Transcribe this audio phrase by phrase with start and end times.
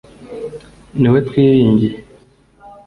[0.99, 1.95] ni we twiringiye